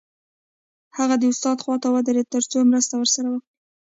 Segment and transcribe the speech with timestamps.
[0.97, 3.49] هغه د استاد خواته ودرېد تر څو مرسته ورسره وکړي